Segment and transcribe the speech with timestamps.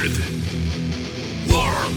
[0.00, 0.18] weird
[1.48, 1.94] world.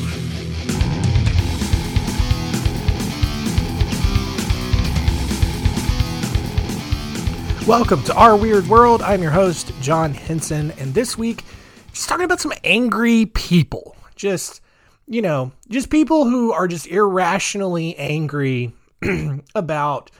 [7.65, 9.01] Welcome to Our Weird World.
[9.01, 11.45] I'm your host, John Hinson, and this week,
[11.93, 13.95] just talking about some angry people.
[14.15, 14.59] Just,
[15.07, 18.73] you know, just people who are just irrationally angry
[19.55, 20.11] about,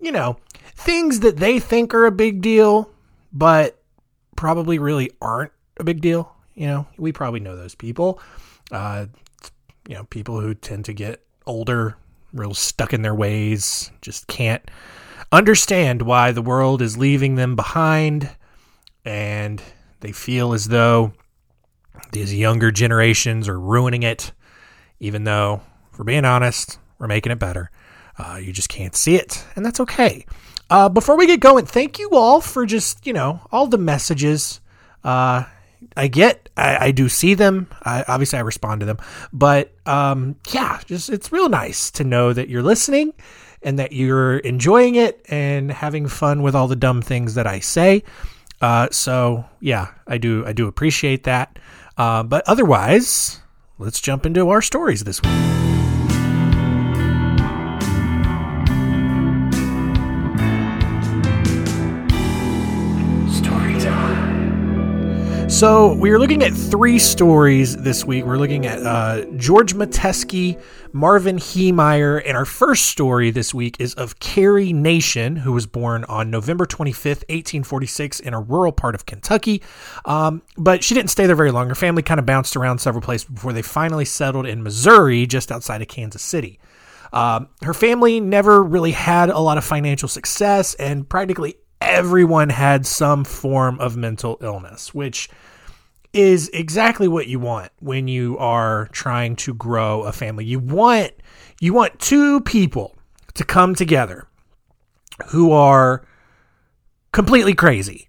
[0.00, 0.36] you know,
[0.74, 2.90] things that they think are a big deal,
[3.32, 3.82] but
[4.36, 6.31] probably really aren't a big deal.
[6.54, 8.20] You know, we probably know those people.
[8.70, 9.06] Uh,
[9.88, 11.96] you know, people who tend to get older,
[12.32, 14.62] real stuck in their ways, just can't
[15.32, 18.30] understand why the world is leaving them behind
[19.04, 19.62] and
[20.00, 21.12] they feel as though
[22.12, 24.32] these younger generations are ruining it
[25.00, 27.70] even though for being honest we're making it better.
[28.18, 30.24] Uh, you just can't see it and that's okay.
[30.68, 34.60] Uh, before we get going thank you all for just you know all the messages.
[35.02, 35.44] Uh,
[35.96, 37.68] I get, I, I, do see them.
[37.82, 38.98] I, obviously, I respond to them,
[39.32, 43.12] but um, yeah, just it's real nice to know that you're listening
[43.62, 47.60] and that you're enjoying it and having fun with all the dumb things that I
[47.60, 48.02] say.
[48.60, 51.58] Uh, so yeah, I do I do appreciate that.
[51.96, 53.40] Uh, but otherwise,
[53.78, 55.51] let's jump into our stories this week.
[65.62, 68.24] So we are looking at three stories this week.
[68.24, 70.60] We're looking at uh, George Metesky,
[70.92, 76.02] Marvin Heemeyer, and our first story this week is of Carrie Nation, who was born
[76.06, 79.62] on November 25th, 1846, in a rural part of Kentucky.
[80.04, 81.68] Um, but she didn't stay there very long.
[81.68, 85.52] Her family kind of bounced around several places before they finally settled in Missouri, just
[85.52, 86.58] outside of Kansas City.
[87.12, 92.84] Um, her family never really had a lot of financial success, and practically everyone had
[92.84, 95.28] some form of mental illness, which
[96.12, 100.44] is exactly what you want when you are trying to grow a family.
[100.44, 101.12] You want
[101.60, 102.96] you want two people
[103.34, 104.26] to come together
[105.28, 106.04] who are
[107.12, 108.08] completely crazy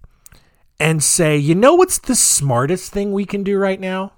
[0.78, 4.12] and say, "You know what's the smartest thing we can do right now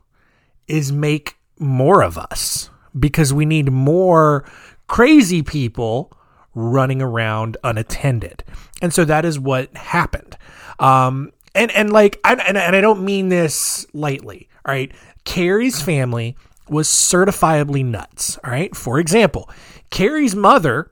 [0.66, 4.44] is make more of us because we need more
[4.88, 6.12] crazy people
[6.54, 8.42] running around unattended."
[8.82, 10.36] And so that is what happened.
[10.78, 14.48] Um, and and like and, and I don't mean this lightly.
[14.64, 14.92] All right,
[15.24, 16.36] Carrie's family
[16.68, 18.38] was certifiably nuts.
[18.44, 19.50] All right, for example,
[19.90, 20.90] Carrie's mother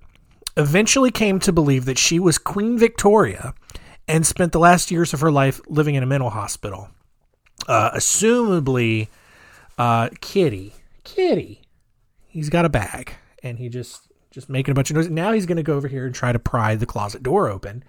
[0.57, 3.55] eventually came to believe that she was Queen Victoria
[4.07, 6.89] and spent the last years of her life living in a mental hospital.
[7.67, 9.09] Uh, assumably,
[9.79, 11.63] uh, Kitty, Kitty,
[12.29, 15.09] he's got a bag and he just just making a bunch of noise.
[15.09, 17.85] Now he's going to go over here and try to pry the closet door open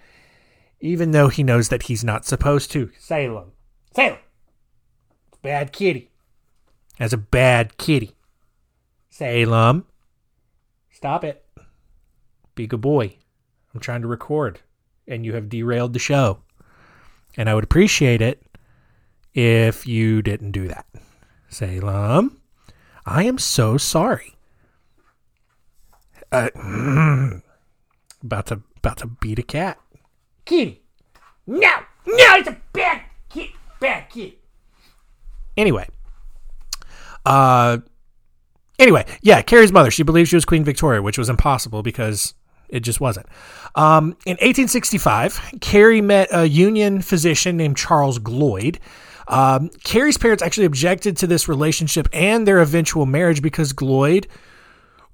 [0.80, 2.92] even though he knows that he's not supposed to.
[3.00, 3.52] Salem.
[3.96, 4.20] Salem.
[5.42, 6.10] Bad kitty.
[7.00, 8.16] As a bad kitty.
[9.10, 9.86] Salem.
[10.92, 11.46] Stop it.
[12.56, 13.18] Be good boy.
[13.74, 14.62] I'm trying to record,
[15.08, 16.40] and you have derailed the show.
[17.38, 18.42] And I would appreciate it
[19.34, 20.86] if you didn't do that.
[21.50, 22.42] Salem,
[23.06, 24.36] I am so sorry.
[26.32, 26.50] Uh,
[28.24, 29.78] about to about to beat a cat.
[30.46, 30.82] Kitty.
[31.48, 31.72] No,
[32.06, 33.50] no, it's a bad kid.
[33.80, 34.34] Bad kid.
[35.58, 35.88] Anyway,
[37.26, 37.78] uh,
[38.80, 39.92] anyway, yeah, Carrie's mother.
[39.92, 42.34] She believed she was Queen Victoria, which was impossible because
[42.70, 43.28] it just wasn't.
[43.76, 48.80] Um, in 1865, Carrie met a Union physician named Charles Gloyd.
[49.28, 54.28] Um, Carrie's parents actually objected to this relationship and their eventual marriage because Gloyd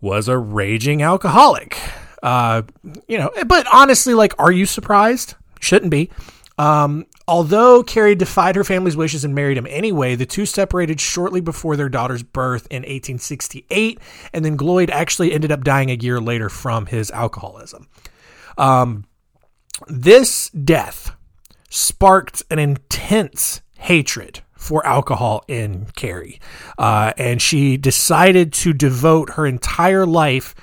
[0.02, 1.78] was a raging alcoholic.
[2.22, 2.64] Uh,
[3.08, 5.36] you know, but honestly, like, are you surprised?
[5.60, 6.10] Shouldn't be.
[6.58, 11.42] Um, although Carrie defied her family's wishes and married him anyway, the two separated shortly
[11.42, 14.00] before their daughter's birth in 1868,
[14.34, 17.88] and then Gloyd actually ended up dying a year later from his alcoholism.
[18.58, 19.06] Um,
[19.88, 21.16] this death
[21.70, 26.40] sparked an intense hatred for alcohol in Carrie,
[26.78, 30.54] uh, and she decided to devote her entire life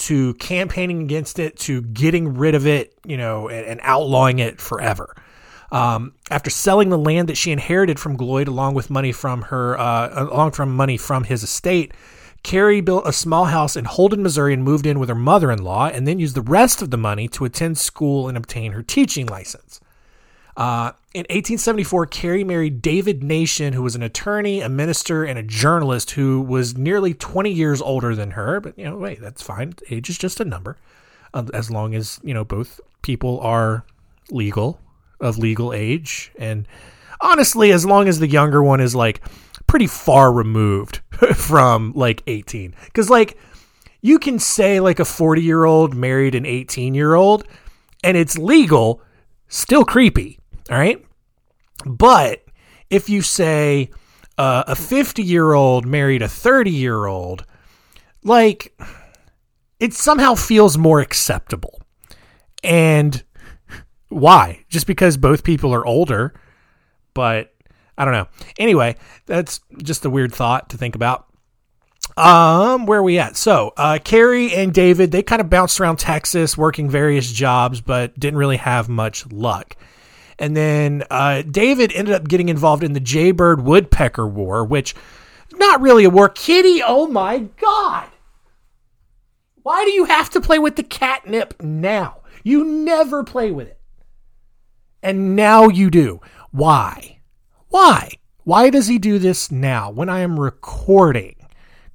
[0.00, 4.60] to campaigning against it, to getting rid of it, you know, and, and outlawing it
[4.60, 5.14] forever.
[5.72, 9.78] Um, after selling the land that she inherited from Gloyd, along with money from her,
[9.78, 11.92] uh, along from money from his estate,
[12.42, 16.08] Carrie built a small house in Holden, Missouri, and moved in with her mother-in-law, and
[16.08, 19.80] then used the rest of the money to attend school and obtain her teaching license.
[20.60, 25.42] Uh, in 1874, Carrie married David Nation, who was an attorney, a minister, and a
[25.42, 28.60] journalist who was nearly 20 years older than her.
[28.60, 29.72] But, you know, wait, that's fine.
[29.88, 30.76] Age is just a number.
[31.32, 33.86] Uh, as long as, you know, both people are
[34.30, 34.78] legal,
[35.18, 36.30] of legal age.
[36.38, 36.68] And
[37.22, 39.22] honestly, as long as the younger one is like
[39.66, 40.96] pretty far removed
[41.36, 42.74] from like 18.
[42.84, 43.38] Because, like,
[44.02, 47.46] you can say like a 40 year old married an 18 year old
[48.04, 49.00] and it's legal,
[49.48, 50.39] still creepy.
[50.70, 51.04] All right.
[51.84, 52.44] But
[52.88, 53.90] if you say
[54.38, 57.44] uh, a 50 year old married a 30 year old,
[58.22, 58.78] like,
[59.78, 61.80] it somehow feels more acceptable.
[62.62, 63.22] And
[64.08, 64.64] why?
[64.68, 66.34] Just because both people are older,
[67.14, 67.54] but
[67.96, 68.28] I don't know.
[68.58, 68.96] Anyway,
[69.26, 71.26] that's just a weird thought to think about.
[72.16, 73.36] Um, where are we at?
[73.36, 78.18] So, uh, Carrie and David, they kind of bounced around Texas working various jobs, but
[78.18, 79.76] didn't really have much luck.
[80.40, 84.94] And then uh, David ended up getting involved in the Jaybird Woodpecker War, which
[85.52, 86.30] not really a war.
[86.30, 88.08] Kitty, oh my God.
[89.62, 92.22] Why do you have to play with the catnip now?
[92.42, 93.78] You never play with it.
[95.02, 96.20] And now you do.
[96.50, 97.18] Why?
[97.68, 98.12] Why?
[98.44, 101.36] Why does he do this now when I am recording?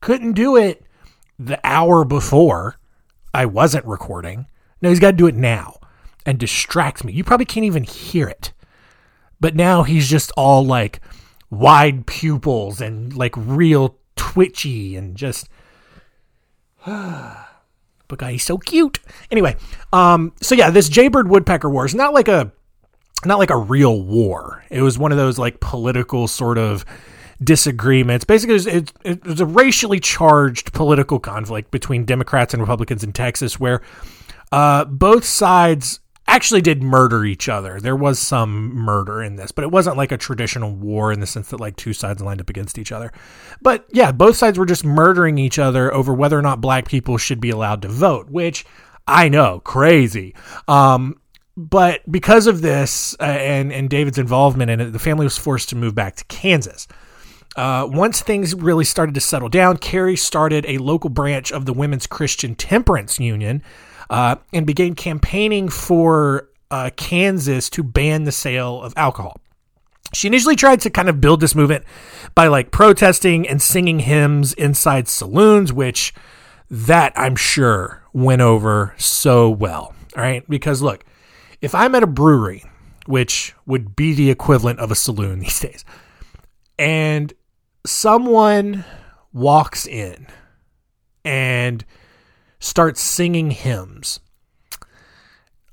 [0.02, 0.84] Couldn't do it
[1.40, 2.78] the hour before
[3.34, 4.46] I wasn't recording.
[4.84, 5.80] No, he's got to do it now
[6.26, 7.14] and distract me.
[7.14, 8.52] You probably can't even hear it.
[9.40, 11.02] But now he's just all like
[11.50, 15.48] wide pupils and like real twitchy and just
[16.86, 19.00] but guy he's so cute.
[19.32, 19.56] Anyway,
[19.92, 22.52] um, so yeah, this Jaybird Woodpecker War is not like a
[23.26, 24.64] not like a real war.
[24.70, 26.86] It was one of those like political sort of
[27.44, 28.24] disagreements.
[28.24, 33.04] Basically, it was, it, it was a racially charged political conflict between Democrats and Republicans
[33.04, 33.82] in Texas, where
[34.52, 36.00] uh, both sides
[36.36, 37.80] actually did murder each other.
[37.80, 41.26] There was some murder in this, but it wasn't like a traditional war in the
[41.26, 43.14] sense that like two sides lined up against each other.
[43.62, 47.18] But yeah, both sides were just murdering each other over whether or not black people
[47.18, 48.66] should be allowed to vote, which
[49.08, 50.36] I know, crazy.
[50.68, 51.22] Um,
[51.56, 55.70] but because of this uh, and and David's involvement in it, the family was forced
[55.70, 56.86] to move back to Kansas.
[57.56, 61.72] Uh, once things really started to settle down, Carrie started a local branch of the
[61.72, 63.64] Women's Christian Temperance Union
[64.10, 69.40] uh, and began campaigning for uh, Kansas to ban the sale of alcohol.
[70.14, 71.84] She initially tried to kind of build this movement
[72.36, 76.14] by like protesting and singing hymns inside saloons, which
[76.70, 79.94] that I'm sure went over so well.
[80.16, 80.48] All right.
[80.50, 81.04] Because look,
[81.62, 82.64] if I'm at a brewery,
[83.06, 85.84] which would be the equivalent of a saloon these days,
[86.80, 87.34] and
[87.86, 88.86] someone
[89.34, 90.28] walks in
[91.24, 91.84] and
[92.60, 94.20] start singing hymns.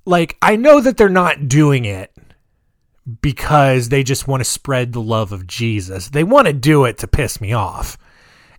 [0.05, 2.13] Like, I know that they're not doing it
[3.21, 6.09] because they just want to spread the love of Jesus.
[6.09, 7.99] They want to do it to piss me off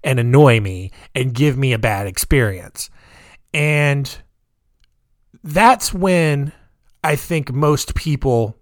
[0.04, 2.90] and annoy me and give me a bad experience.
[3.54, 4.16] And
[5.44, 6.52] that's when
[7.04, 8.58] I think most people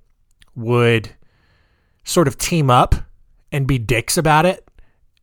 [0.55, 1.11] would
[2.03, 2.95] sort of team up
[3.51, 4.67] and be dicks about it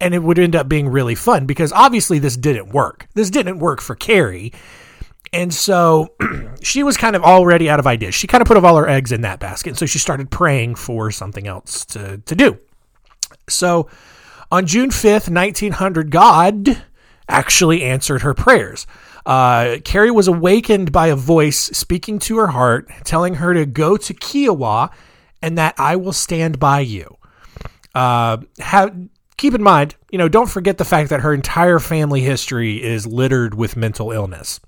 [0.00, 3.08] and it would end up being really fun because obviously this didn't work.
[3.14, 4.52] This didn't work for Carrie.
[5.32, 6.14] And so
[6.62, 8.14] she was kind of already out of ideas.
[8.14, 9.70] She kind of put all her eggs in that basket.
[9.70, 12.58] And So she started praying for something else to, to do.
[13.48, 13.88] So
[14.50, 16.82] on June 5th, 1900, God
[17.28, 18.86] actually answered her prayers.
[19.26, 23.96] Uh, Carrie was awakened by a voice speaking to her heart, telling her to go
[23.98, 24.90] to Kiowa
[25.42, 27.16] and that I will stand by you.
[27.94, 28.96] Uh, have,
[29.38, 33.06] keep in mind, you know, don't forget the fact that her entire family history is
[33.06, 34.60] littered with mental illness.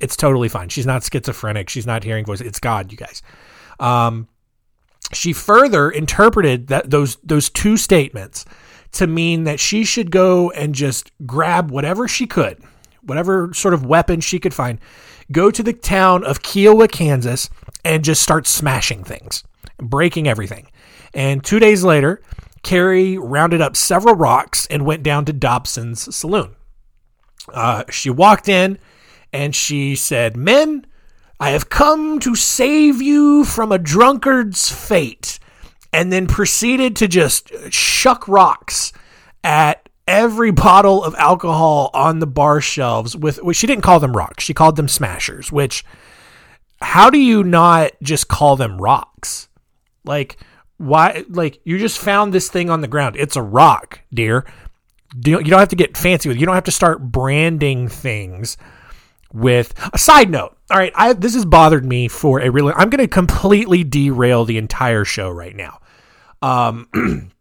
[0.00, 0.68] It's totally fine.
[0.68, 1.68] She's not schizophrenic.
[1.68, 2.46] She's not hearing voices.
[2.46, 3.22] It's God, you guys.
[3.78, 4.28] Um,
[5.12, 8.44] she further interpreted that those those two statements
[8.92, 12.62] to mean that she should go and just grab whatever she could,
[13.02, 14.80] whatever sort of weapon she could find,
[15.30, 17.50] go to the town of Kiowa, Kansas,
[17.84, 19.44] and just start smashing things,
[19.78, 20.68] breaking everything.
[21.14, 22.20] And two days later,
[22.62, 26.54] Carrie rounded up several rocks and went down to Dobson's saloon.
[27.52, 28.78] Uh, she walked in
[29.32, 30.86] and she said, Men,
[31.40, 35.38] I have come to save you from a drunkard's fate.
[35.92, 38.92] And then proceeded to just shuck rocks
[39.42, 44.16] at every bottle of alcohol on the bar shelves with well, she didn't call them
[44.16, 45.84] rocks she called them smashers which
[46.80, 49.48] how do you not just call them rocks
[50.04, 50.38] like
[50.78, 53.16] why like you just found this thing on the ground.
[53.16, 54.46] It's a rock dear.
[55.14, 56.40] You don't have to get fancy with it.
[56.40, 58.56] you don't have to start branding things
[59.32, 60.56] with a side note.
[60.70, 64.44] All right I, this has bothered me for a really i'm going to completely derail
[64.44, 65.80] the entire show right now.
[66.40, 66.88] Um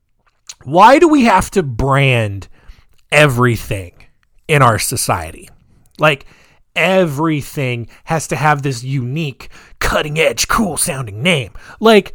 [0.63, 2.47] why do we have to brand
[3.11, 3.93] everything
[4.47, 5.49] in our society?
[5.99, 6.25] Like
[6.75, 11.53] everything has to have this unique cutting edge cool sounding name.
[11.79, 12.13] Like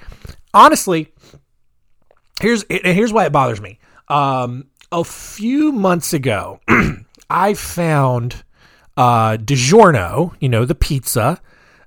[0.55, 1.12] honestly,
[2.43, 3.79] here's here's why it bothers me.
[4.09, 6.61] Um, a few months ago,
[7.31, 8.45] I found
[8.97, 11.41] uh, DiGiorno, you know, the pizza,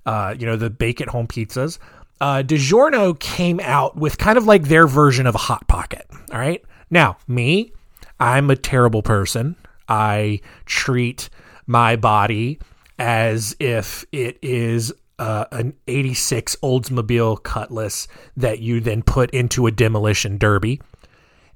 [0.05, 1.77] uh, you know, the bake at home pizzas.
[2.19, 6.07] Uh, DiGiorno came out with kind of like their version of a Hot Pocket.
[6.31, 6.63] All right.
[6.89, 7.73] Now, me,
[8.19, 9.55] I'm a terrible person.
[9.89, 11.29] I treat
[11.67, 12.59] my body
[12.97, 19.71] as if it is uh, an 86 Oldsmobile Cutlass that you then put into a
[19.71, 20.81] demolition derby.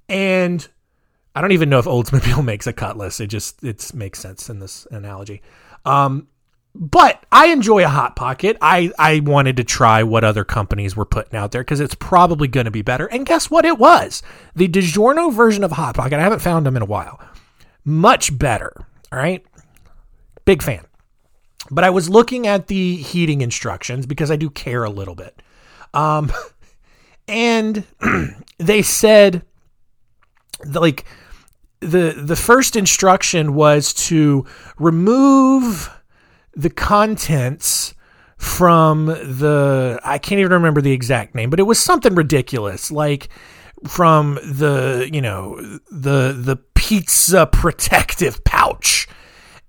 [0.08, 0.68] And
[1.36, 3.20] I don't even know if Oldsmobile makes a Cutlass.
[3.20, 5.42] It just it makes sense in this analogy.
[5.86, 6.28] Um,
[6.76, 8.58] but I enjoy a hot pocket.
[8.62, 12.48] I I wanted to try what other companies were putting out there because it's probably
[12.48, 13.08] going to be better.
[13.08, 13.66] And guess what?
[13.66, 14.22] It was
[14.56, 16.16] the DiGiorno version of hot pocket.
[16.16, 17.20] I haven't found them in a while.
[17.86, 18.74] Much better.
[19.12, 19.44] All right,
[20.46, 20.86] big fan.
[21.72, 25.42] But I was looking at the heating instructions because I do care a little bit.
[25.94, 26.32] Um,
[27.28, 27.86] and
[28.58, 29.44] they said,
[30.66, 31.06] like,
[31.82, 34.46] the the first instruction was to
[34.78, 35.90] remove
[36.54, 37.94] the contents
[38.38, 43.30] from the I can't even remember the exact name, but it was something ridiculous like
[43.88, 45.56] from the, you know,
[45.92, 49.08] the the pizza protective pouch.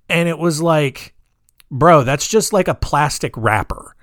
[0.09, 1.13] And it was like
[1.71, 3.95] bro, that's just like a plastic wrapper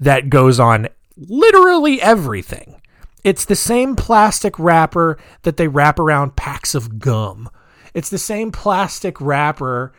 [0.00, 2.80] that goes on literally everything.
[3.24, 7.50] It's the same plastic wrapper that they wrap around packs of gum.
[7.92, 9.92] It's the same plastic wrapper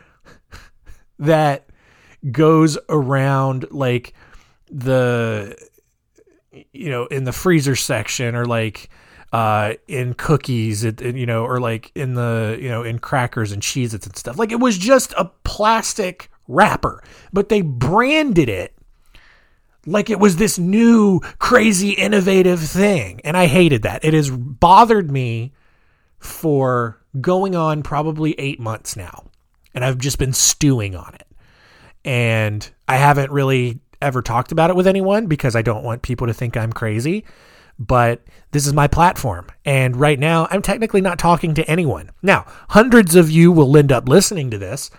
[1.18, 1.66] that
[2.32, 4.14] goes around like
[4.70, 5.56] the
[6.72, 8.90] you know in the freezer section or like
[9.32, 13.62] uh in cookies it, you know or like in the you know in crackers and
[13.62, 17.02] cheeses and stuff like it was just a plastic wrapper
[17.32, 18.74] but they branded it
[19.86, 25.10] like it was this new crazy innovative thing and i hated that it has bothered
[25.10, 25.52] me
[26.18, 29.24] for going on probably eight months now
[29.74, 31.26] and i've just been stewing on it
[32.04, 36.26] and I haven't really ever talked about it with anyone because I don't want people
[36.26, 37.24] to think I'm crazy.
[37.78, 39.46] But this is my platform.
[39.64, 42.10] And right now, I'm technically not talking to anyone.
[42.22, 44.90] Now, hundreds of you will end up listening to this,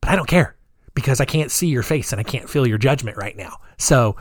[0.00, 0.56] but I don't care
[0.94, 3.58] because I can't see your face and I can't feel your judgment right now.
[3.78, 4.16] So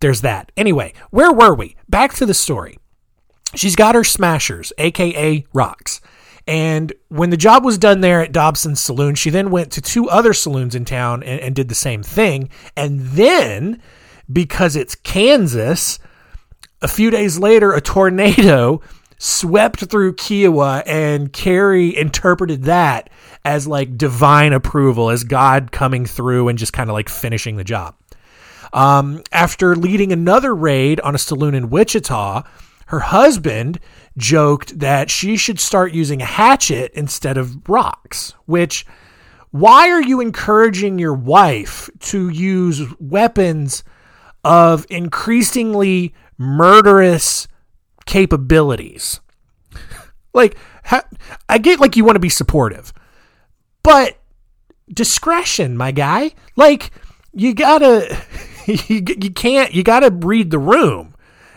[0.00, 0.52] there's that.
[0.56, 1.76] Anyway, where were we?
[1.88, 2.78] Back to the story.
[3.54, 6.00] She's got her smashers, aka rocks.
[6.46, 10.08] And when the job was done there at Dobson's Saloon, she then went to two
[10.08, 12.48] other saloons in town and, and did the same thing.
[12.76, 13.80] And then,
[14.32, 15.98] because it's Kansas,
[16.82, 18.80] a few days later, a tornado
[19.18, 23.10] swept through Kiowa, and Carrie interpreted that
[23.44, 27.64] as like divine approval, as God coming through and just kind of like finishing the
[27.64, 27.94] job.
[28.72, 32.42] Um, after leading another raid on a saloon in Wichita,
[32.86, 33.80] her husband
[34.16, 38.84] joked that she should start using a hatchet instead of rocks, which
[39.50, 43.82] why are you encouraging your wife to use weapons
[44.44, 47.48] of increasingly murderous
[48.06, 49.20] capabilities?
[50.34, 50.56] like,
[51.48, 52.92] I get like you want to be supportive,
[53.82, 54.18] but
[54.92, 56.32] discretion, my guy.
[56.56, 56.90] Like,
[57.32, 58.22] you gotta,
[58.66, 61.14] you, you can't, you gotta read the room,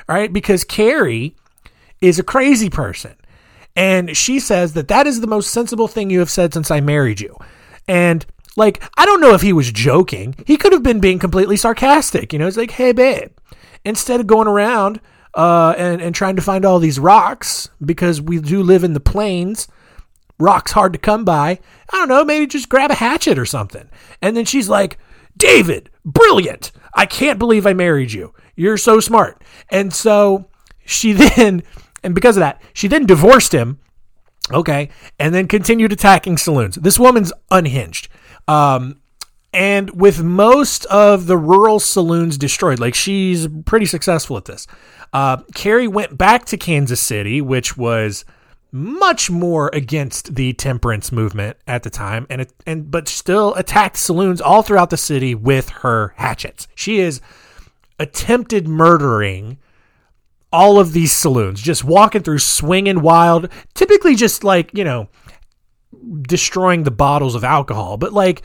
[0.08, 0.32] right?
[0.32, 1.36] Because Carrie
[2.02, 3.16] is a crazy person.
[3.76, 6.80] And she says that that is the most sensible thing you have said since I
[6.80, 7.36] married you.
[7.88, 8.26] And
[8.56, 10.36] like, I don't know if he was joking.
[10.46, 12.34] He could have been being completely sarcastic.
[12.34, 13.32] You know, it's like, hey, babe,
[13.84, 15.02] instead of going around
[15.34, 19.00] uh, and, and trying to find all these rocks, because we do live in the
[19.00, 19.68] plains,
[20.40, 21.60] rocks hard to come by,
[21.92, 23.90] I don't know, maybe just grab a hatchet or something.
[24.22, 24.98] And then she's like,
[25.38, 26.72] David, brilliant.
[26.94, 28.34] I can't believe I married you.
[28.56, 29.42] You're so smart.
[29.70, 30.50] And so
[30.86, 31.64] she then
[32.04, 33.80] and because of that, she then divorced him.
[34.52, 34.90] Okay.
[35.18, 36.76] And then continued attacking saloons.
[36.76, 38.10] This woman's unhinged.
[38.48, 39.00] Um,
[39.54, 44.68] and with most of the rural saloons destroyed, like she's pretty successful at this.
[45.14, 48.26] Uh, Carrie went back to Kansas City, which was
[48.76, 54.42] much more against the temperance movement at the time, and and but still attacked saloons
[54.42, 56.68] all throughout the city with her hatchets.
[56.74, 57.22] She is
[58.00, 59.60] attempted murdering
[60.52, 65.08] all of these saloons, just walking through, swinging wild, typically just like, you know,
[66.24, 67.98] destroying the bottles of alcohol.
[67.98, 68.42] But like,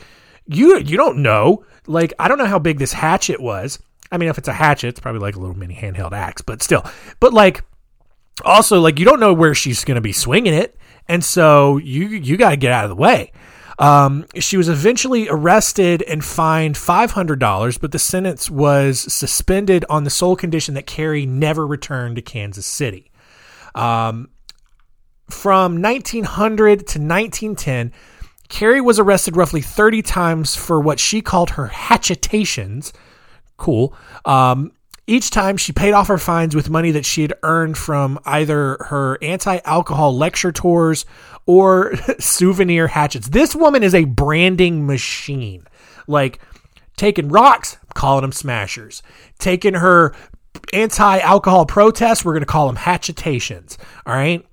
[0.47, 1.65] you you don't know.
[1.87, 3.79] Like, I don't know how big this hatchet was.
[4.13, 6.63] I mean, if it's a hatchet, it's probably like a little mini handheld axe, but
[6.63, 6.85] still.
[7.19, 7.63] But like,
[8.45, 10.77] also, like, you don't know where she's going to be swinging it.
[11.09, 13.33] And so you you got to get out of the way.
[13.79, 20.11] Um, she was eventually arrested and fined $500, but the sentence was suspended on the
[20.11, 23.11] sole condition that Carrie never returned to Kansas City.
[23.77, 24.31] Um,
[25.31, 27.93] from 1900 to 1910,
[28.49, 32.93] Carrie was arrested roughly 30 times for what she called her hatchetations.
[33.59, 33.95] Cool.
[34.25, 34.73] Um,
[35.09, 38.77] each time she paid off her fines with money that she had earned from either
[38.89, 41.07] her anti alcohol lecture tours
[41.47, 43.29] or souvenir hatchets.
[43.29, 45.65] This woman is a branding machine.
[46.07, 46.41] Like,
[46.97, 49.03] taking rocks, calling them smashers.
[49.39, 50.15] Taking her
[50.73, 53.79] anti alcohol protests, we're going to call them hatchetations.
[54.07, 54.45] All right.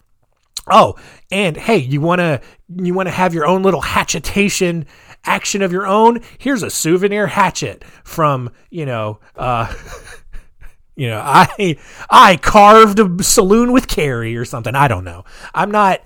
[0.72, 0.96] Oh,
[1.32, 2.42] and hey, you want to
[2.76, 4.86] you want to have your own little hatchetation
[5.26, 6.22] action of your own?
[6.38, 9.72] Here's a souvenir hatchet from, you know, uh
[10.96, 11.78] You know, I
[12.10, 14.76] I carved a saloon with Carrie or something.
[14.76, 15.26] I don't know.
[15.54, 16.02] I'm not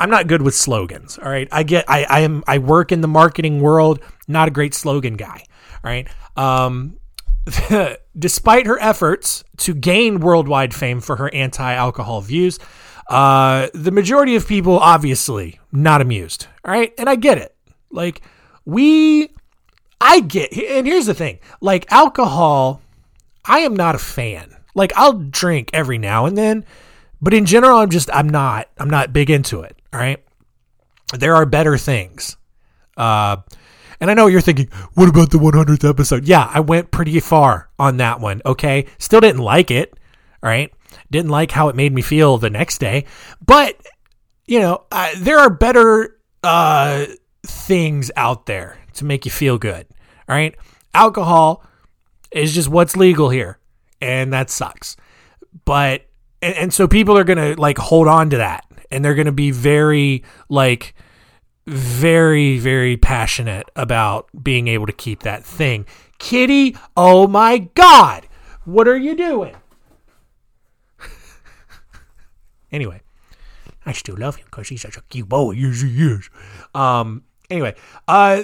[0.00, 1.18] I'm not good with slogans.
[1.18, 1.48] All right.
[1.52, 5.14] I get I I am I work in the marketing world, not a great slogan
[5.14, 5.44] guy.
[5.84, 6.08] All right.
[6.36, 6.98] Um
[8.18, 12.58] despite her efforts to gain worldwide fame for her anti-alcohol views,
[13.08, 16.46] uh, the majority of people obviously not amused.
[16.64, 17.54] All right, and I get it.
[17.90, 18.22] Like
[18.64, 19.30] we,
[20.00, 22.81] I get, and here's the thing: like alcohol
[23.44, 24.56] I am not a fan.
[24.74, 26.64] Like I'll drink every now and then,
[27.20, 29.76] but in general, I'm just I'm not I'm not big into it.
[29.92, 30.22] All right,
[31.16, 32.36] there are better things.
[32.96, 33.36] Uh,
[34.00, 36.26] and I know you're thinking, what about the 100th episode?
[36.26, 38.42] Yeah, I went pretty far on that one.
[38.44, 39.94] Okay, still didn't like it.
[40.42, 40.72] All right,
[41.10, 43.04] didn't like how it made me feel the next day,
[43.44, 43.76] but
[44.46, 47.06] you know, uh, there are better uh,
[47.44, 49.86] things out there to make you feel good.
[50.28, 50.54] All right,
[50.94, 51.64] alcohol
[52.32, 53.58] is just what's legal here.
[54.00, 54.96] And that sucks.
[55.64, 56.06] But,
[56.40, 59.26] and, and so people are going to like hold on to that and they're going
[59.26, 60.94] to be very, like,
[61.66, 65.86] very, very passionate about being able to keep that thing.
[66.18, 68.26] Kitty, oh my God,
[68.64, 69.56] what are you doing?
[72.72, 73.00] anyway,
[73.86, 75.52] I still love him because he's such a cute boy.
[75.52, 76.30] Yes, he is.
[76.74, 77.74] Um, anyway,
[78.08, 78.42] uh,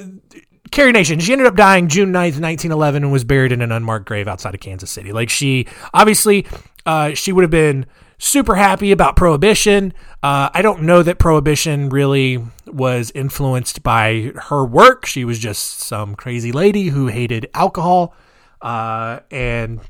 [0.70, 4.07] Carrie Nation, she ended up dying June 9th, 1911, and was buried in an unmarked
[4.07, 5.12] grave outside of Kansas City.
[5.12, 6.46] Like, she obviously,
[6.87, 7.87] uh, she would have been
[8.18, 9.94] super happy about Prohibition.
[10.22, 15.07] Uh, I don't know that Prohibition really was influenced by her work.
[15.07, 18.14] She was just some crazy lady who hated alcohol
[18.61, 19.81] uh, and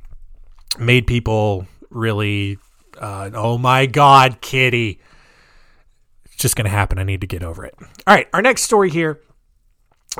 [0.78, 2.58] made people really,
[2.98, 5.00] uh, oh my God, Kitty.
[6.26, 6.98] It's just going to happen.
[6.98, 7.74] I need to get over it.
[8.06, 9.20] All right, our next story here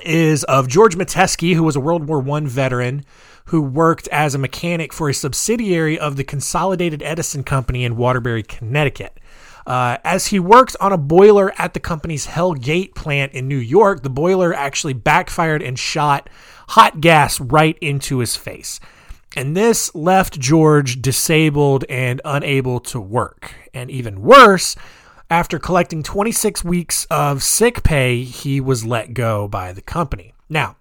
[0.05, 3.05] is of George Metesky, who was a World War I veteran
[3.47, 8.43] who worked as a mechanic for a subsidiary of the Consolidated Edison Company in Waterbury,
[8.43, 9.19] Connecticut.
[9.67, 13.59] Uh, as he worked on a boiler at the company's Hell Gate plant in New
[13.59, 16.31] York, the boiler actually backfired and shot
[16.69, 18.81] hot gas right into his face.
[19.37, 23.55] And this left George disabled and unable to work.
[23.75, 24.75] And even worse,
[25.31, 30.35] after collecting 26 weeks of sick pay, he was let go by the company.
[30.49, 30.77] Now,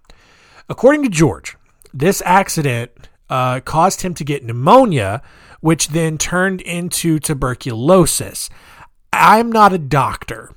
[0.70, 1.58] according to George,
[1.94, 2.92] this accident
[3.30, 5.22] uh, caused him to get pneumonia,
[5.60, 8.50] which then turned into tuberculosis.
[9.12, 10.52] I'm not a doctor,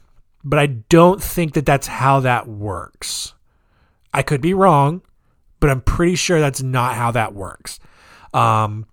[0.44, 3.35] but I don't think that that's how that works.
[4.12, 5.03] I could be wrong,
[5.59, 7.81] but I'm pretty sure that's not how that works.
[8.33, 8.87] Um,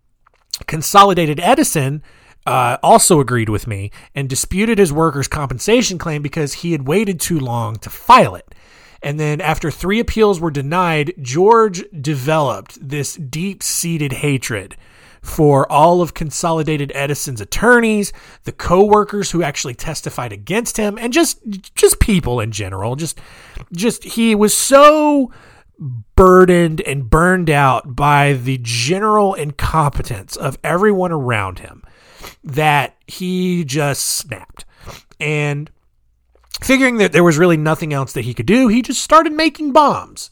[0.66, 2.02] Consolidated Edison
[2.48, 7.20] uh, also agreed with me and disputed his workers' compensation claim because he had waited
[7.20, 8.56] too long to file it.
[9.04, 14.76] And then, after three appeals were denied, George developed this deep seated hatred
[15.22, 18.14] for all of Consolidated Edison's attorneys,
[18.46, 21.40] the co-workers who actually testified against him, and just
[21.76, 22.96] just people in general.
[22.96, 23.20] Just
[23.74, 25.32] just he was so
[26.16, 31.84] burdened and burned out by the general incompetence of everyone around him
[32.44, 34.66] that he just snapped.
[35.20, 35.70] And
[36.62, 39.74] figuring that there was really nothing else that he could do, he just started making
[39.74, 40.32] bombs.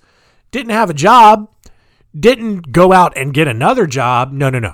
[0.52, 1.50] Didn't have a job,
[2.18, 4.32] didn't go out and get another job.
[4.32, 4.74] No, no, no.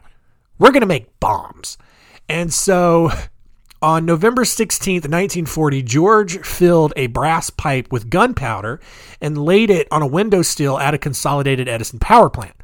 [0.60, 1.78] We're going to make bombs.
[2.30, 3.12] And so
[3.82, 8.80] on November 16th, 1940, George filled a brass pipe with gunpowder
[9.20, 12.56] and laid it on a window sill at a consolidated Edison power plant.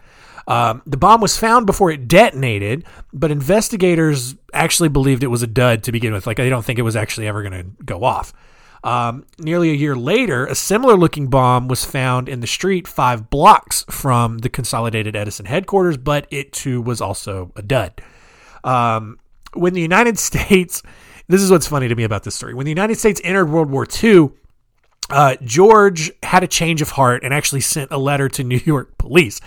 [0.47, 5.47] Um, the bomb was found before it detonated, but investigators actually believed it was a
[5.47, 6.25] dud to begin with.
[6.25, 8.33] Like, they don't think it was actually ever going to go off.
[8.83, 13.29] Um, nearly a year later, a similar looking bomb was found in the street five
[13.29, 18.01] blocks from the Consolidated Edison headquarters, but it too was also a dud.
[18.63, 19.19] Um,
[19.53, 20.81] when the United States,
[21.27, 22.53] this is what's funny to me about this story.
[22.53, 24.29] When the United States entered World War II,
[25.09, 28.97] uh, George had a change of heart and actually sent a letter to New York
[28.97, 29.41] police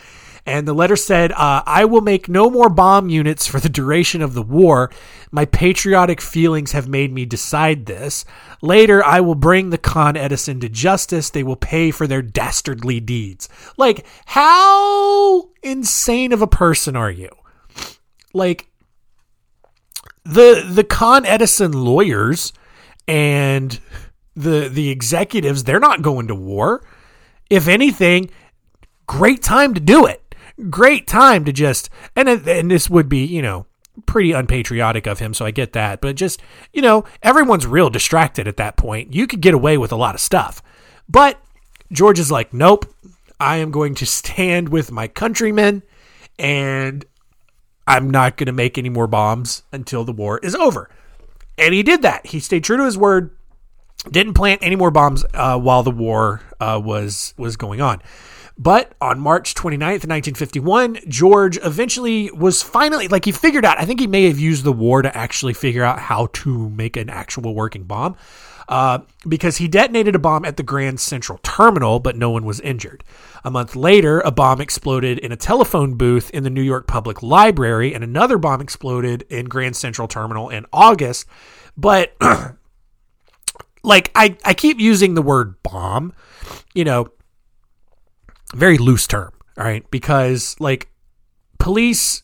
[0.46, 4.22] And the letter said, uh, I will make no more bomb units for the duration
[4.22, 4.90] of the war.
[5.31, 8.24] My patriotic feelings have made me decide this.
[8.62, 11.31] Later, I will bring the Con Edison to justice.
[11.31, 13.48] They will pay for their dastardly deeds.
[13.76, 17.31] Like, how insane of a person are you?
[18.33, 18.66] Like,
[20.24, 22.53] the the Con Edison lawyers
[23.09, 23.79] and
[24.37, 26.85] the the executives, they're not going to war.
[27.48, 28.31] If anything,
[29.07, 30.30] great time to do it.
[30.68, 33.66] Great time to just and and this would be, you know,
[34.07, 36.01] pretty unpatriotic of him, so I get that.
[36.01, 36.40] But just,
[36.73, 39.14] you know, everyone's real distracted at that point.
[39.14, 40.62] You could get away with a lot of stuff.
[41.09, 41.40] But
[41.92, 42.92] George is like, "Nope.
[43.38, 45.83] I am going to stand with my countrymen
[46.38, 47.05] and
[47.87, 50.90] I'm not going to make any more bombs until the war is over."
[51.57, 52.27] And he did that.
[52.27, 53.37] He stayed true to his word
[54.09, 58.01] didn't plant any more bombs uh, while the war uh, was was going on.
[58.61, 64.01] But on March 29th, 1951, George eventually was finally, like, he figured out, I think
[64.01, 67.55] he may have used the war to actually figure out how to make an actual
[67.55, 68.16] working bomb.
[68.68, 72.61] Uh, because he detonated a bomb at the Grand Central Terminal, but no one was
[72.61, 73.03] injured.
[73.44, 77.23] A month later, a bomb exploded in a telephone booth in the New York Public
[77.23, 81.27] Library, and another bomb exploded in Grand Central Terminal in August.
[81.79, 82.14] But
[83.83, 86.12] like I, I keep using the word bomb,
[86.75, 87.09] you know,
[88.55, 89.89] very loose term, all right?
[89.91, 90.89] Because like
[91.59, 92.23] police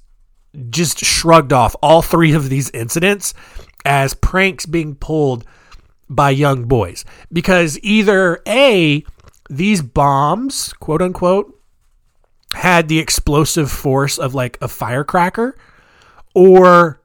[0.71, 3.35] just shrugged off all three of these incidents
[3.85, 5.45] as pranks being pulled
[6.09, 9.05] by young boys because either A,
[9.51, 11.53] these bombs, quote unquote,
[12.55, 15.57] had the explosive force of like a firecracker,
[16.35, 17.01] or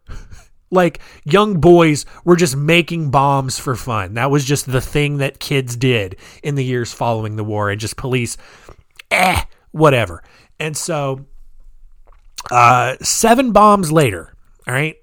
[0.72, 4.14] like young boys were just making bombs for fun.
[4.14, 7.80] That was just the thing that kids did in the years following the war, and
[7.82, 8.38] just police,
[9.12, 10.24] eh, whatever.
[10.60, 11.26] And so,
[12.50, 14.36] uh, seven bombs later,
[14.68, 14.96] all right,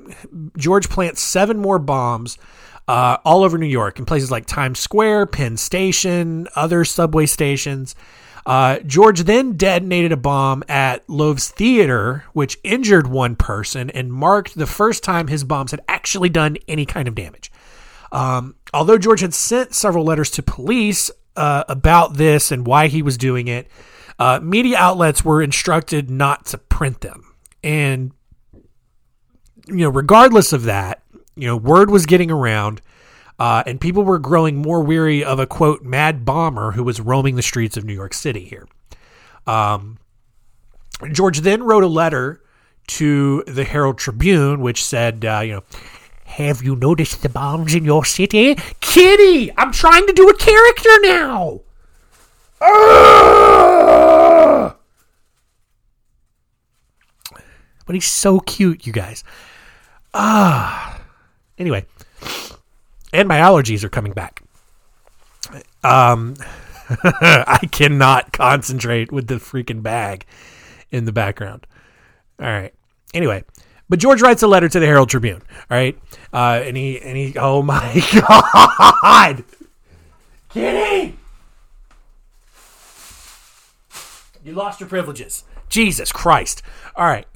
[0.57, 2.39] George plants seven more bombs.
[2.87, 7.95] Uh, all over New York in places like Times Square, Penn Station, other subway stations.
[8.49, 14.55] Uh, George then detonated a bomb at Loew's Theater, which injured one person and marked
[14.55, 17.53] the first time his bombs had actually done any kind of damage.
[18.11, 23.03] Um, although George had sent several letters to police uh, about this and why he
[23.03, 23.69] was doing it,
[24.19, 27.35] uh, media outlets were instructed not to print them.
[27.63, 28.13] And,
[29.67, 31.03] you know, regardless of that,
[31.37, 32.81] you know, word was getting around
[33.39, 37.37] uh, and people were growing more weary of a quote mad bomber who was roaming
[37.37, 38.67] the streets of New York City here.
[39.47, 39.99] Um,
[41.13, 42.43] George then wrote a letter
[42.89, 45.63] to the Herald Tribune, which said, uh, you know,
[46.25, 48.57] have you noticed the bombs in your city?
[48.81, 51.61] Kitty, I'm trying to do a character now.
[57.89, 59.25] But he's so cute, you guys.
[60.13, 61.01] Ah.
[61.59, 61.87] Anyway,
[63.15, 64.43] and my allergies are coming back.
[65.83, 66.37] Um,
[67.03, 70.27] I cannot concentrate with the freaking bag
[70.91, 71.67] in the background.
[72.39, 72.75] All right.
[73.15, 73.43] Anyway,
[73.89, 75.41] but George writes a letter to the Herald Tribune.
[75.71, 75.99] All right,
[76.31, 77.33] uh, and he and he.
[77.39, 78.03] Oh my
[79.03, 79.45] God,
[80.51, 81.17] Kitty,
[84.45, 85.45] you lost your privileges.
[85.71, 86.63] Jesus Christ.
[86.95, 87.27] All right.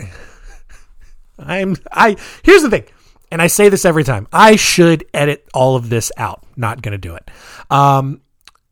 [1.38, 2.16] I'm I.
[2.42, 2.84] Here's the thing
[3.32, 6.44] and I say this every time, I should edit all of this out.
[6.54, 7.30] Not going to do it.
[7.70, 8.20] Um,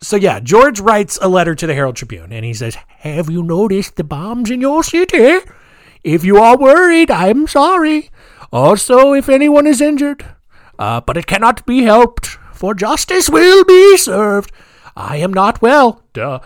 [0.02, 3.42] so yeah, George writes a letter to the Herald Tribune and he says, Have you
[3.42, 5.38] noticed the bombs in your city?
[6.04, 8.10] If you are worried, I'm sorry.
[8.52, 10.26] Also, if anyone is injured.
[10.78, 14.52] Uh, but it cannot be helped, for justice will be served.
[14.94, 16.02] I am not well.
[16.12, 16.40] Duh.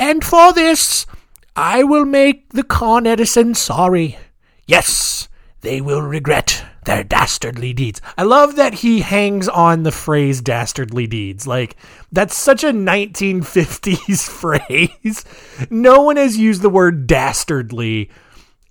[0.00, 1.06] And for this,
[1.54, 4.18] I will make the Con Edison sorry.
[4.66, 5.28] Yes,
[5.66, 8.00] they will regret their dastardly deeds.
[8.16, 11.44] I love that he hangs on the phrase dastardly deeds.
[11.44, 11.76] Like,
[12.12, 15.24] that's such a 1950s phrase.
[15.68, 18.10] No one has used the word dastardly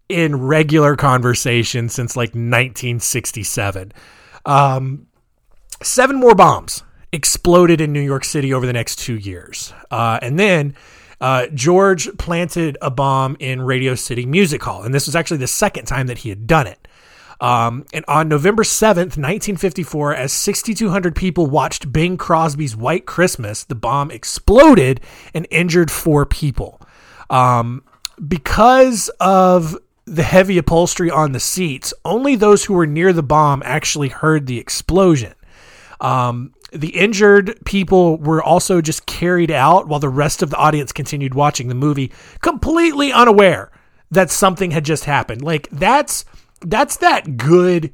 [0.07, 3.91] in regular conversation since like 1967.
[4.45, 5.07] Um,
[5.83, 6.81] seven more bombs
[7.11, 9.73] exploded in New York City over the next two years.
[9.91, 10.75] Uh, and then
[11.19, 14.83] uh, George planted a bomb in Radio City Music Hall.
[14.83, 16.84] And this was actually the second time that he had done it.
[17.41, 23.75] Um, and on November 7th, 1954, as 6,200 people watched Bing Crosby's White Christmas, the
[23.75, 25.01] bomb exploded
[25.33, 26.81] and injured four people.
[27.29, 27.83] Um,
[28.27, 33.61] because of the heavy upholstery on the seats, only those who were near the bomb
[33.65, 35.33] actually heard the explosion.
[35.99, 40.91] Um, the injured people were also just carried out while the rest of the audience
[40.91, 43.71] continued watching the movie, completely unaware
[44.11, 45.41] that something had just happened.
[45.41, 46.25] Like that's
[46.61, 47.93] that's that good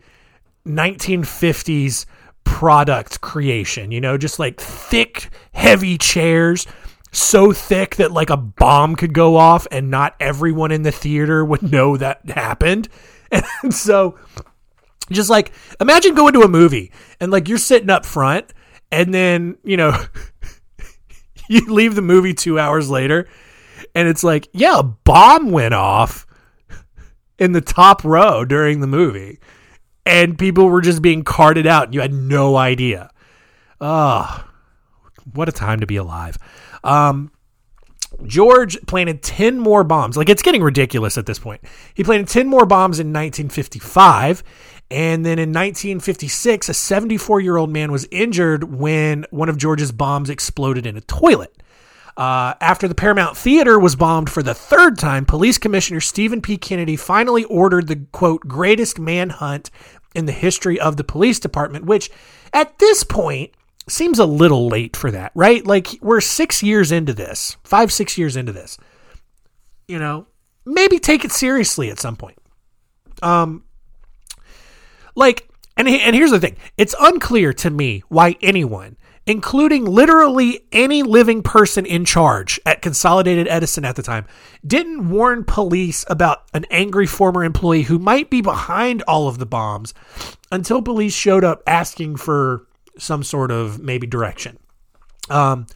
[0.66, 2.06] 1950s
[2.44, 6.68] product creation, you know, just like thick, heavy chairs,
[7.12, 11.44] so thick that like a bomb could go off and not everyone in the theater
[11.44, 12.88] would know that happened.
[13.64, 14.20] And so
[15.10, 18.54] just like imagine going to a movie and like you're sitting up front
[18.92, 19.98] and then, you know,
[21.48, 23.30] you leave the movie 2 hours later
[23.96, 26.28] and it's like, yeah, a bomb went off
[27.42, 29.40] in the top row during the movie
[30.06, 33.10] and people were just being carted out and you had no idea.
[33.82, 36.38] Ah, oh, what a time to be alive.
[36.84, 37.32] Um,
[38.28, 40.16] George planted 10 more bombs.
[40.16, 41.62] Like it's getting ridiculous at this point.
[41.96, 44.44] He planted 10 more bombs in 1955.
[44.92, 49.92] And then in 1956, a 74 year old man was injured when one of George's
[49.92, 51.61] bombs exploded in a toilet.
[52.18, 56.58] Uh, after the Paramount Theater was bombed for the third time, Police Commissioner Stephen P.
[56.58, 59.72] Kennedy finally ordered the quote greatest manhunt
[60.14, 62.12] in the history of the police department, which
[62.54, 63.52] at this point
[63.88, 65.66] seems a little late for that, right?
[65.66, 68.78] Like we're six years into this, five, six years into this.
[69.88, 70.28] You know,
[70.66, 72.38] maybe take it seriously at some point.
[73.22, 73.64] Um,
[75.16, 81.04] like, and and here's the thing: it's unclear to me why anyone, including literally any
[81.04, 84.26] living person in charge at Consolidated Edison at the time,
[84.66, 89.46] didn't warn police about an angry former employee who might be behind all of the
[89.46, 89.94] bombs
[90.52, 92.66] until police showed up asking for
[92.98, 94.58] some sort of maybe direction.
[95.30, 95.68] Um,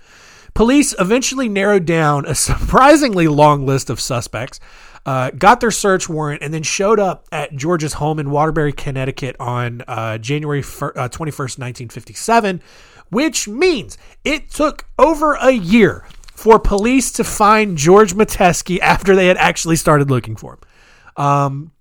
[0.53, 4.59] police eventually narrowed down a surprisingly long list of suspects,
[5.05, 9.35] uh, got their search warrant, and then showed up at George's home in Waterbury, Connecticut
[9.39, 12.61] on uh, January uh, 21st, 1957,
[13.09, 19.27] which means it took over a year for police to find George Metesky after they
[19.27, 21.23] had actually started looking for him.
[21.23, 21.71] Um,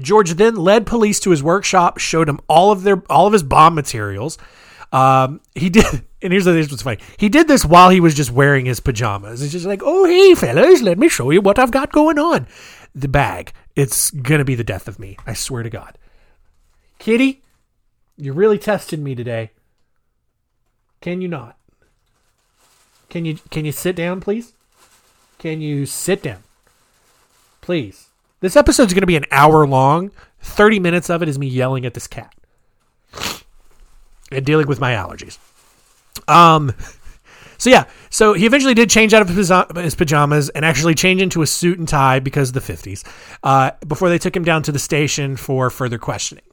[0.00, 3.42] George then led police to his workshop, showed him all of their all of his
[3.42, 4.38] bomb materials.
[4.92, 5.84] Um, he did,
[6.22, 7.00] and here's the what's funny.
[7.18, 9.40] He did this while he was just wearing his pajamas.
[9.40, 12.46] He's just like, "Oh, hey, fellas, let me show you what I've got going on."
[12.94, 13.52] The bag.
[13.74, 15.16] It's gonna be the death of me.
[15.26, 15.98] I swear to God.
[16.98, 17.42] Kitty,
[18.16, 19.50] you really tested me today.
[21.04, 21.58] Can you not?
[23.10, 24.54] Can you can you sit down, please?
[25.36, 26.42] Can you sit down?
[27.60, 28.08] Please.
[28.40, 30.12] This episode's going to be an hour long.
[30.40, 32.34] 30 minutes of it is me yelling at this cat
[34.32, 35.36] and dealing with my allergies.
[36.26, 36.72] Um,
[37.58, 41.42] so yeah, so he eventually did change out of his pajamas and actually change into
[41.42, 43.06] a suit and tie because of the 50s
[43.42, 46.44] uh, before they took him down to the station for further questioning.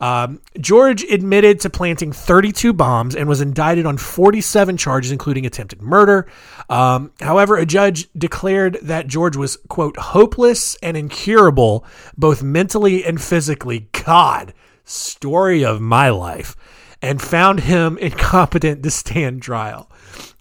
[0.00, 5.82] Um, George admitted to planting 32 bombs and was indicted on 47 charges, including attempted
[5.82, 6.26] murder.
[6.68, 11.84] Um, however, a judge declared that George was, quote, hopeless and incurable,
[12.16, 13.88] both mentally and physically.
[14.04, 14.52] God,
[14.84, 16.56] story of my life.
[17.00, 19.90] And found him incompetent to stand trial.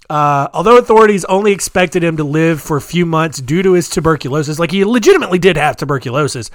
[0.09, 3.89] Uh, although authorities only expected him to live for a few months due to his
[3.89, 6.51] tuberculosis, like he legitimately did have tuberculosis,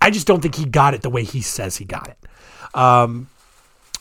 [0.00, 2.16] I just don't think he got it the way he says he got it.
[2.74, 3.28] Um,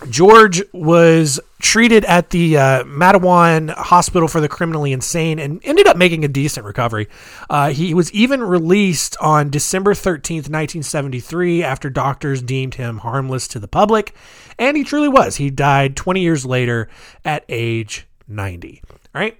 [0.09, 5.95] George was treated at the uh, Matteawan Hospital for the Criminally Insane and ended up
[5.95, 7.07] making a decent recovery.
[7.49, 13.59] Uh, he was even released on December 13th, 1973, after doctors deemed him harmless to
[13.59, 14.15] the public.
[14.57, 15.35] And he truly was.
[15.35, 16.89] He died 20 years later
[17.23, 18.81] at age 90.
[19.13, 19.37] All right.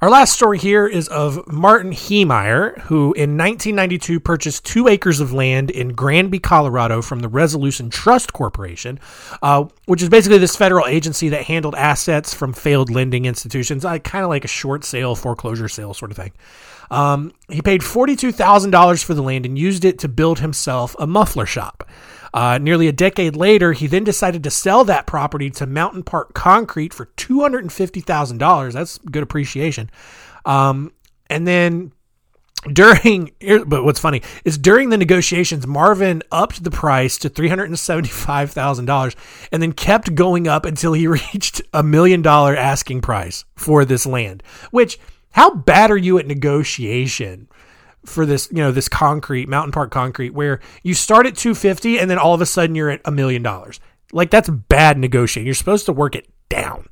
[0.00, 5.32] Our last story here is of Martin Heemeyer, who in 1992 purchased two acres of
[5.32, 9.00] land in Granby, Colorado from the Resolution Trust Corporation,
[9.42, 13.98] uh, which is basically this federal agency that handled assets from failed lending institutions, uh,
[13.98, 16.30] kind of like a short sale, foreclosure sale sort of thing.
[16.92, 21.44] Um, he paid $42,000 for the land and used it to build himself a muffler
[21.44, 21.82] shop.
[22.34, 26.34] Uh, nearly a decade later, he then decided to sell that property to Mountain Park
[26.34, 28.72] Concrete for $250,000.
[28.72, 29.90] That's good appreciation.
[30.44, 30.92] Um,
[31.30, 31.92] and then
[32.72, 33.30] during
[33.66, 39.14] but what's funny is during the negotiations marvin upped the price to $375000
[39.52, 44.06] and then kept going up until he reached a million dollar asking price for this
[44.06, 44.98] land which
[45.32, 47.48] how bad are you at negotiation
[48.08, 52.10] for this, you know, this concrete, Mountain Park concrete, where you start at 250 and
[52.10, 53.80] then all of a sudden you're at a million dollars.
[54.12, 55.46] Like that's bad negotiating.
[55.46, 56.88] You're supposed to work it down.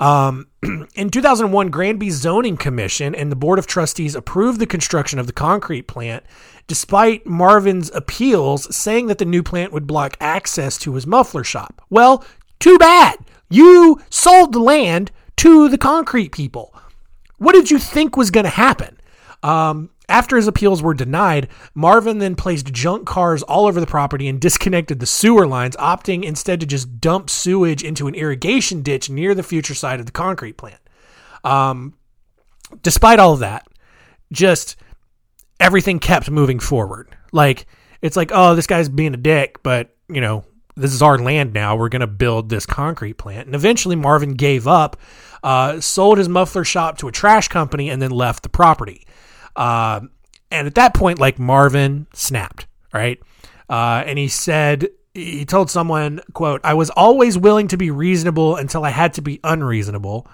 [0.00, 0.48] Um,
[0.94, 5.32] in 2001, Granby Zoning Commission and the Board of Trustees approved the construction of the
[5.32, 6.24] concrete plant,
[6.66, 11.82] despite Marvin's appeals saying that the new plant would block access to his muffler shop.
[11.88, 12.24] Well,
[12.58, 13.18] too bad.
[13.48, 16.74] You sold the land to the concrete people.
[17.38, 18.98] What did you think was going to happen?
[19.42, 24.28] Um, after his appeals were denied, Marvin then placed junk cars all over the property
[24.28, 29.08] and disconnected the sewer lines, opting instead to just dump sewage into an irrigation ditch
[29.08, 30.80] near the future site of the concrete plant.
[31.44, 31.94] Um,
[32.82, 33.66] despite all of that,
[34.30, 34.76] just
[35.58, 37.08] everything kept moving forward.
[37.32, 37.66] Like,
[38.02, 40.44] it's like, oh, this guy's being a dick, but, you know,
[40.76, 41.74] this is our land now.
[41.74, 43.46] We're going to build this concrete plant.
[43.46, 44.98] And eventually Marvin gave up,
[45.42, 49.06] uh, sold his muffler shop to a trash company, and then left the property.
[49.56, 50.00] Uh,
[50.50, 53.20] and at that point, like Marvin snapped, right?
[53.68, 58.56] Uh, and he said, he told someone, quote, I was always willing to be reasonable
[58.56, 60.26] until I had to be unreasonable.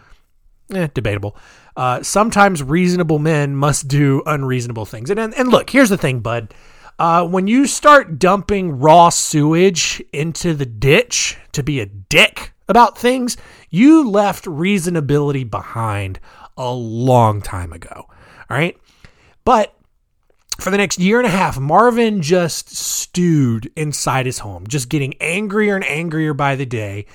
[0.74, 1.36] Eh, debatable.
[1.76, 5.10] Uh, sometimes reasonable men must do unreasonable things.
[5.10, 6.52] And, and, and look, here's the thing, bud.
[6.98, 12.98] Uh, when you start dumping raw sewage into the ditch to be a dick about
[12.98, 13.36] things,
[13.70, 16.18] you left reasonability behind
[16.56, 18.06] a long time ago.
[18.50, 18.76] All right.
[19.48, 19.74] But
[20.60, 25.14] for the next year and a half, Marvin just stewed inside his home, just getting
[25.22, 27.06] angrier and angrier by the day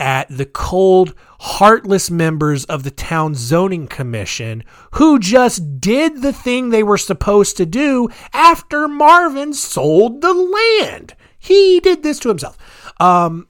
[0.00, 6.70] at the cold, heartless members of the town zoning commission who just did the thing
[6.70, 11.14] they were supposed to do after Marvin sold the land.
[11.38, 12.56] He did this to himself.
[12.98, 13.48] Um,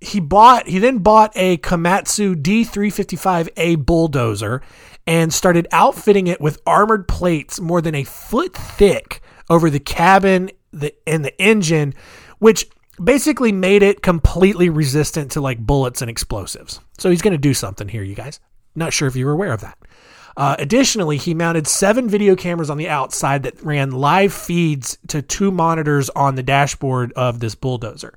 [0.00, 4.62] he bought he then bought a Komatsu D355A bulldozer
[5.08, 10.50] and started outfitting it with armored plates more than a foot thick over the cabin
[10.70, 11.94] the, and the engine,
[12.40, 12.66] which
[13.02, 16.80] basically made it completely resistant to like bullets and explosives.
[16.98, 18.38] So he's going to do something here, you guys.
[18.74, 19.78] Not sure if you were aware of that.
[20.36, 25.22] Uh, additionally, he mounted seven video cameras on the outside that ran live feeds to
[25.22, 28.12] two monitors on the dashboard of this bulldozer.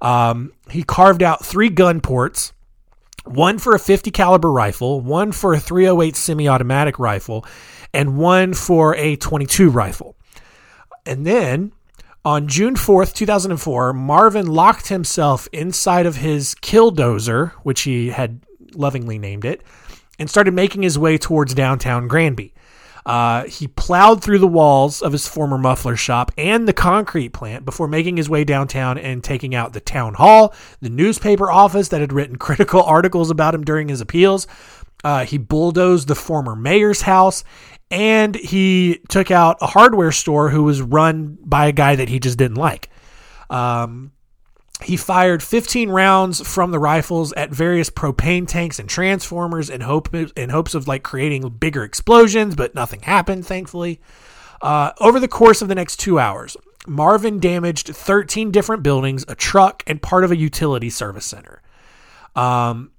[0.00, 2.52] Um, he carved out three gun ports
[3.24, 7.44] one for a 50 caliber rifle, one for a 308 semi-automatic rifle,
[7.92, 10.16] and one for a 22 rifle.
[11.04, 11.72] And then
[12.24, 18.40] on June 4th, 2004, Marvin locked himself inside of his killdozer, which he had
[18.74, 19.62] lovingly named it,
[20.18, 22.52] and started making his way towards downtown Granby.
[23.08, 27.64] Uh, he plowed through the walls of his former muffler shop and the concrete plant
[27.64, 32.02] before making his way downtown and taking out the town hall, the newspaper office that
[32.02, 34.46] had written critical articles about him during his appeals.
[35.02, 37.44] Uh, he bulldozed the former mayor's house
[37.90, 42.20] and he took out a hardware store who was run by a guy that he
[42.20, 42.90] just didn't like.
[43.48, 44.12] Um,
[44.84, 50.14] he fired 15 rounds from the rifles at various propane tanks and transformers in hope
[50.14, 54.00] in hopes of like creating bigger explosions, but nothing happened, thankfully.
[54.62, 59.34] Uh, over the course of the next two hours, Marvin damaged 13 different buildings, a
[59.34, 61.60] truck, and part of a utility service center.
[62.36, 62.92] Um,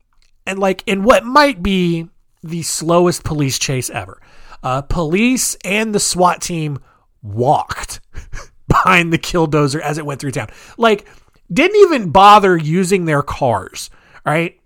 [0.45, 2.09] and like in what might be
[2.43, 4.21] the slowest police chase ever,
[4.63, 6.79] uh, police and the SWAT team
[7.21, 8.01] walked
[8.67, 10.49] behind the killdozer as it went through town.
[10.77, 11.07] Like
[11.51, 13.89] didn't even bother using their cars,
[14.25, 14.59] right?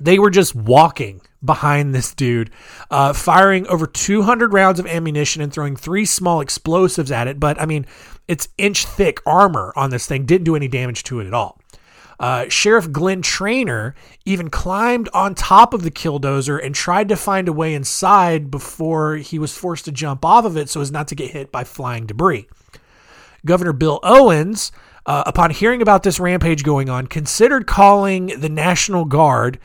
[0.00, 2.50] They were just walking behind this dude,
[2.90, 7.38] uh, firing over 200 rounds of ammunition and throwing three small explosives at it.
[7.38, 7.86] But I mean,
[8.26, 11.60] it's inch thick armor on this thing didn't do any damage to it at all.
[12.20, 13.94] Uh, Sheriff Glenn Trainor
[14.24, 19.16] even climbed on top of the killdozer and tried to find a way inside before
[19.16, 21.62] he was forced to jump off of it so as not to get hit by
[21.62, 22.48] flying debris.
[23.46, 24.72] Governor Bill Owens
[25.08, 29.58] uh, upon hearing about this rampage going on, considered calling the National Guard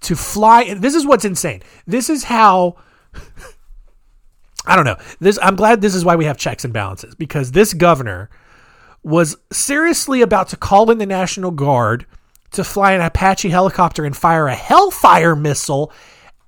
[0.00, 0.74] to fly.
[0.74, 1.62] This is what's insane.
[1.86, 2.76] This is how.
[4.66, 4.96] I don't know.
[5.20, 8.28] This I'm glad this is why we have checks and balances because this governor
[9.04, 12.04] was seriously about to call in the National Guard
[12.50, 15.92] to fly an Apache helicopter and fire a Hellfire missile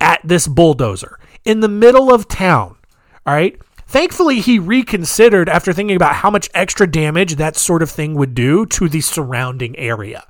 [0.00, 2.76] at this bulldozer in the middle of town.
[3.24, 3.56] All right?
[3.90, 8.37] Thankfully, he reconsidered after thinking about how much extra damage that sort of thing would
[8.37, 10.24] do to the surrounding area.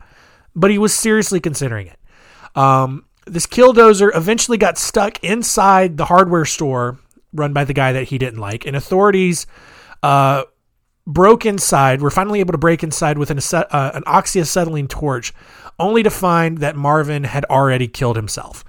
[0.57, 1.99] But he was seriously considering it.
[2.57, 7.01] Um, this killdozer eventually got stuck inside the hardware store
[7.35, 9.47] run by the guy that he didn't like, and authorities
[10.03, 10.45] uh,
[11.07, 12.01] broke inside.
[12.01, 15.35] Were finally able to break inside with an, uh, an oxyacetylene torch,
[15.79, 18.65] only to find that Marvin had already killed himself.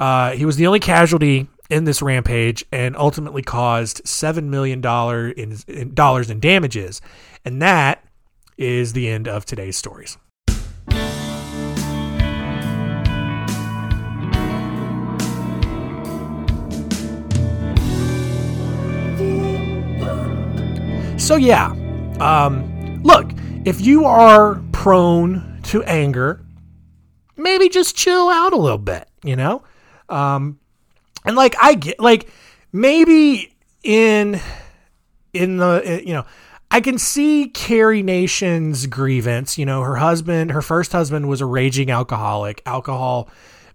[0.00, 5.28] Uh, he was the only casualty in this rampage and ultimately caused seven million dollar
[5.28, 7.00] in, in dollars in damages,
[7.44, 8.04] and that
[8.58, 10.18] is the end of today's stories.
[21.16, 21.72] So yeah,
[22.18, 23.30] um, look,
[23.64, 26.44] if you are prone to anger,
[27.36, 29.08] maybe just chill out a little bit.
[29.22, 29.62] You know,
[30.08, 30.59] um,
[31.24, 32.30] and like I get like
[32.72, 34.40] maybe in
[35.32, 36.24] in the you know
[36.70, 39.58] I can see Carrie Nation's grievance.
[39.58, 42.62] You know, her husband, her first husband was a raging alcoholic.
[42.64, 43.28] Alcohol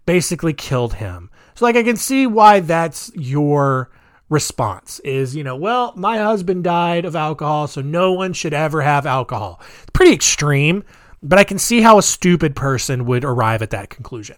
[0.06, 1.30] basically killed him.
[1.56, 3.90] So like I can see why that's your
[4.30, 8.82] response is, you know, well, my husband died of alcohol, so no one should ever
[8.82, 9.62] have alcohol.
[9.82, 10.84] It's pretty extreme,
[11.22, 14.38] but I can see how a stupid person would arrive at that conclusion.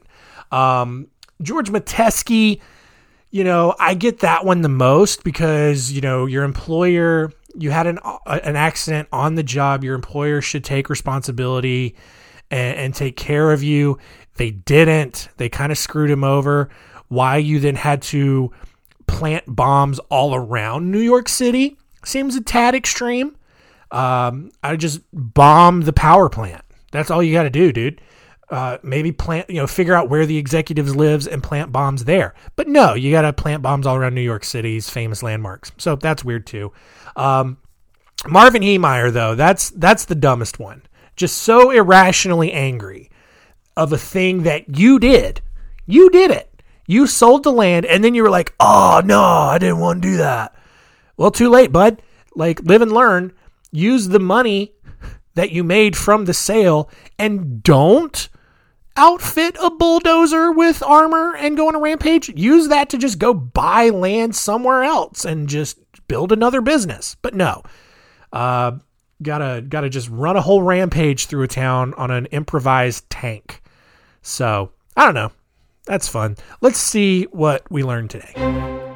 [0.52, 1.08] Um,
[1.42, 2.60] George Metesky,
[3.38, 7.86] you know, I get that one the most because, you know, your employer, you had
[7.86, 11.96] an, an accident on the job, your employer should take responsibility
[12.50, 14.00] and, and take care of you.
[14.38, 15.30] They didn't.
[15.38, 16.70] They kind of screwed him over.
[17.10, 18.52] Why you then had to
[19.06, 23.38] plant bombs all around New York City seems a tad extreme.
[23.92, 26.64] Um, I just bomb the power plant.
[26.92, 28.02] That's all you got to do, dude.
[28.50, 32.34] Uh, maybe plant, you know, figure out where the executives lives and plant bombs there.
[32.56, 35.74] But no, you got to plant bombs all around New York City's famous landmarks.
[35.78, 36.72] So that's weird too.
[37.18, 37.58] Um,
[38.26, 40.84] Marvin Heemeyer, though, that's that's the dumbest one.
[41.16, 43.10] Just so irrationally angry
[43.76, 45.42] of a thing that you did.
[45.86, 46.62] You did it.
[46.88, 50.08] You sold the land and then you were like, oh, no, I didn't want to
[50.08, 50.56] do that.
[51.18, 52.02] Well, too late, bud.
[52.36, 53.34] Like, live and learn.
[53.72, 54.74] Use the money
[55.36, 56.90] that you made from the sale
[57.20, 58.30] and don't
[58.98, 62.30] outfit a bulldozer with armor and go on a rampage.
[62.30, 67.16] Use that to just go buy land somewhere else and just build another business.
[67.22, 67.64] But no,
[68.34, 68.74] uh,
[69.22, 73.62] gotta gotta just run a whole rampage through a town on an improvised tank.
[74.22, 75.32] So I don't know.
[75.86, 76.36] That's fun.
[76.60, 78.87] Let's see what we learned today.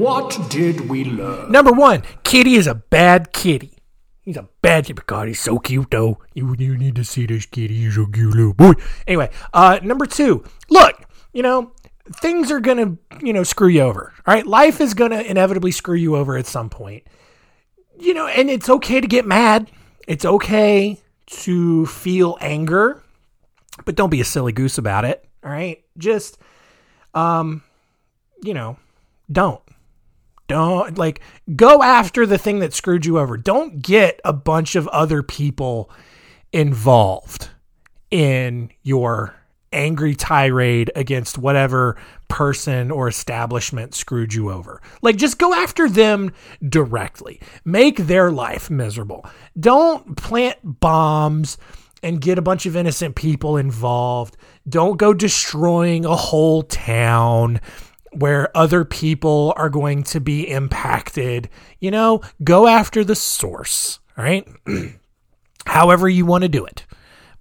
[0.00, 1.52] What did we learn?
[1.52, 3.74] Number one, Kitty is a bad kitty.
[4.22, 5.02] He's a bad kitty.
[5.04, 6.16] God, he's so cute though.
[6.32, 7.74] You, you need to see this kitty.
[7.74, 8.72] He's a cute little boy.
[9.06, 11.02] Anyway, uh, number two, look,
[11.34, 11.72] you know,
[12.16, 14.14] things are gonna, you know, screw you over.
[14.26, 17.04] All right, life is gonna inevitably screw you over at some point.
[17.98, 19.70] You know, and it's okay to get mad.
[20.08, 23.02] It's okay to feel anger,
[23.84, 25.28] but don't be a silly goose about it.
[25.44, 26.38] All right, just,
[27.12, 27.62] um,
[28.42, 28.78] you know,
[29.30, 29.60] don't.
[30.50, 31.20] Don't like
[31.54, 33.36] go after the thing that screwed you over.
[33.36, 35.88] Don't get a bunch of other people
[36.52, 37.50] involved
[38.10, 39.36] in your
[39.72, 41.96] angry tirade against whatever
[42.26, 44.82] person or establishment screwed you over.
[45.02, 46.32] Like, just go after them
[46.68, 47.40] directly.
[47.64, 49.24] Make their life miserable.
[49.56, 51.58] Don't plant bombs
[52.02, 54.36] and get a bunch of innocent people involved.
[54.68, 57.60] Don't go destroying a whole town
[58.12, 61.48] where other people are going to be impacted.
[61.78, 64.46] You know, go after the source, right?
[65.66, 66.86] However, you want to do it.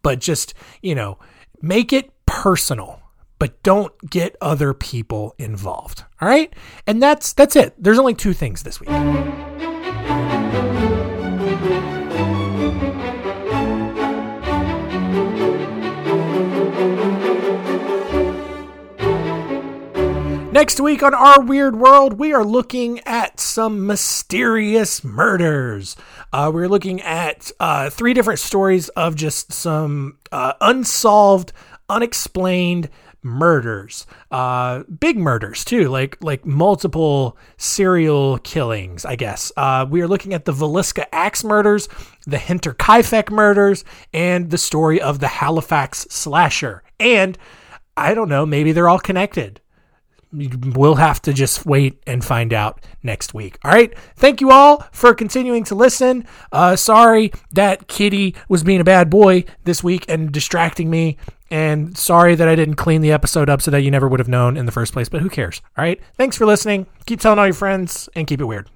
[0.02, 1.20] But just, you know,
[1.62, 3.02] make it personal,
[3.38, 6.04] but don't get other people involved.
[6.22, 6.54] All right?
[6.88, 7.74] And that's that's it.
[7.78, 8.90] There's only two things this week.
[20.52, 25.96] Next week on Our Weird World, we are looking at some mysterious murders.
[26.34, 31.54] Uh, we're looking at uh, three different stories of just some uh, unsolved
[31.88, 32.90] unexplained
[33.22, 34.08] murders.
[34.32, 39.52] Uh big murders too like like multiple serial killings i guess.
[39.58, 41.90] Uh we are looking at the Villisca axe murders
[42.26, 43.84] the Hinterkaifeck murders
[44.14, 46.82] and the story of the halifax slasher.
[46.98, 47.38] And
[47.98, 49.60] i don't know maybe they're all connected
[50.32, 53.58] we'll have to just wait and find out next week.
[53.64, 53.98] All right.
[54.16, 56.26] Thank you all for continuing to listen.
[56.52, 61.18] Uh, sorry that Kitty was being a bad boy this week and distracting me.
[61.52, 64.30] And sorry that I didn't clean the episode up so that you never would have
[64.30, 65.62] known in the first place, but who cares?
[65.78, 66.00] All right.
[66.16, 66.86] Thanks for listening.
[67.08, 68.70] Keep telling all your friends and keep it weird.